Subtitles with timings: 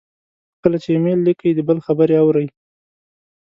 [0.53, 2.47] خو کله چې ایمیل لیکئ، د بل خبرې اورئ،